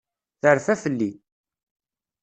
Terfa 0.41 0.75
fell-i. 0.83 1.11